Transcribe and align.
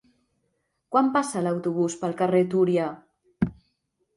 Quan 0.95 1.11
passa 1.17 1.43
l'autobús 1.47 1.99
pel 2.05 2.17
carrer 2.23 2.41
Túria? 2.55 2.89